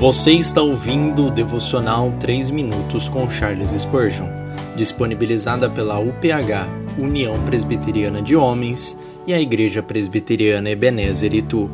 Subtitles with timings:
[0.00, 4.28] Você está ouvindo o devocional 3 minutos com Charles Spurgeon,
[4.74, 11.70] disponibilizada pela UPH, União Presbiteriana de Homens, e a Igreja Presbiteriana Ebenezer Itu.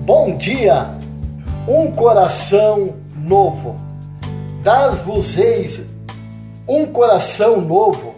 [0.00, 0.98] Bom dia!
[1.68, 3.76] Um coração novo.
[4.64, 5.80] Das-vos-eis
[6.66, 8.16] um coração novo,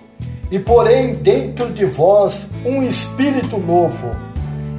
[0.51, 4.13] e porém dentro de vós um espírito novo.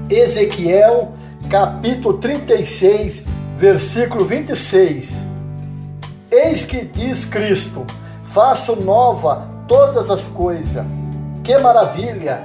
[0.10, 1.12] Ezequiel,
[1.48, 5.12] capítulo 36, versículo 26.
[6.30, 7.86] Eis que diz Cristo:
[8.32, 10.86] faço nova todas as coisas.
[11.44, 12.40] Que maravilha!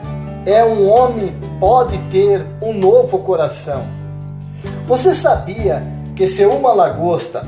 [0.44, 3.84] É um homem pode ter um novo coração.
[4.86, 5.82] Você sabia
[6.16, 7.46] que se uma lagosta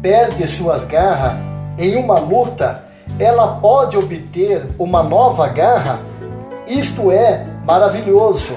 [0.00, 1.32] perde suas garras
[1.76, 2.84] em uma luta,
[3.18, 5.98] ela pode obter uma nova garra?
[6.66, 8.56] Isto é maravilhoso.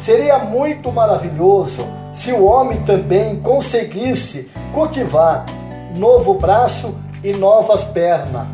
[0.00, 1.84] Seria muito maravilhoso
[2.18, 5.46] se o homem também conseguisse cultivar
[5.94, 6.92] novo braço
[7.22, 8.44] e novas pernas.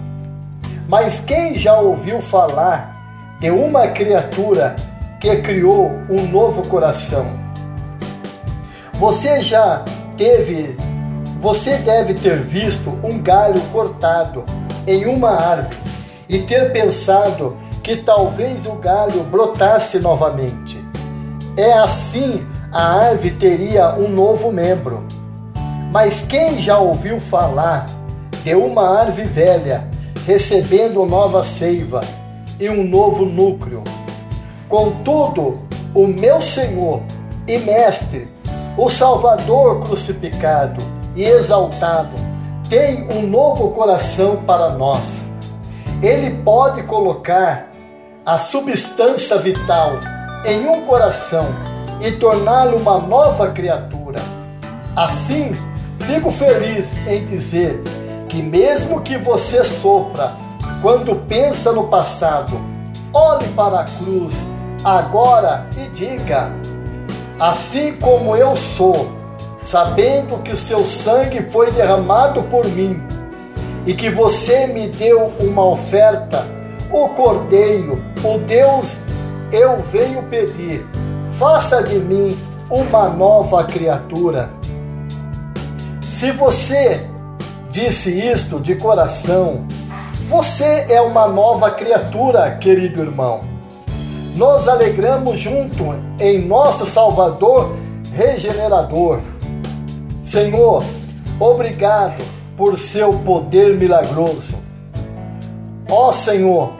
[0.87, 2.95] Mas quem já ouviu falar
[3.41, 4.77] de uma criatura
[5.19, 7.25] que criou um novo coração?
[8.93, 9.83] Você já
[10.19, 10.77] teve,
[11.41, 14.45] você deve ter visto um galho cortado
[14.87, 15.79] em uma árvore
[16.29, 20.85] e ter pensado que talvez o galho brotasse novamente.
[21.57, 25.05] É assim a árvore teria um novo membro.
[25.93, 27.87] Mas quem já ouviu falar
[28.43, 29.89] de uma árvore velha
[30.27, 32.01] recebendo nova seiva
[32.59, 33.85] e um novo núcleo?
[34.69, 35.61] Contudo,
[35.95, 37.01] o meu Senhor
[37.47, 38.27] e Mestre,
[38.77, 40.83] o Salvador crucificado
[41.15, 42.17] e exaltado,
[42.69, 45.05] tem um novo coração para nós.
[46.03, 47.71] Ele pode colocar
[48.27, 49.93] a substância vital
[50.45, 51.47] em um coração
[52.05, 54.21] e torná-lo uma nova criatura.
[54.95, 55.55] Assim,
[56.01, 57.83] fico feliz em dizer
[58.29, 60.33] que, mesmo que você sofra
[60.83, 62.61] quando pensa no passado,
[63.11, 64.39] olhe para a cruz
[64.85, 66.53] agora e diga:
[67.41, 69.09] Assim como eu sou,
[69.63, 73.03] sabendo que seu sangue foi derramado por mim
[73.87, 76.47] e que você me deu uma oferta,
[76.91, 78.99] o Cordeiro, o Deus
[79.51, 80.85] eu venho pedir
[81.39, 82.37] faça de mim
[82.71, 84.51] uma nova criatura.
[86.03, 87.07] Se você
[87.71, 89.67] disse isto de coração,
[90.29, 93.43] você é uma nova criatura, querido irmão.
[94.37, 97.77] Nos alegramos junto em nosso Salvador
[98.13, 99.21] regenerador.
[100.25, 100.85] Senhor,
[101.39, 102.25] obrigado
[102.57, 104.57] por seu poder milagroso.
[105.89, 106.73] Ó Senhor,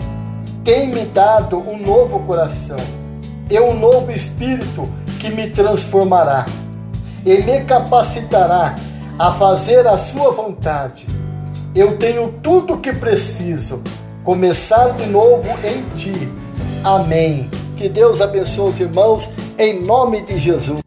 [0.63, 3.04] tem me dado um novo coração
[3.51, 4.89] e um novo espírito
[5.21, 6.47] que me transformará
[7.25, 8.75] e me capacitará
[9.19, 11.07] a fazer a sua vontade.
[11.75, 13.83] Eu tenho tudo o que preciso.
[14.23, 16.29] Começar de novo em ti.
[16.83, 17.51] Amém.
[17.77, 19.29] Que Deus abençoe os irmãos
[19.59, 20.81] em nome de Jesus.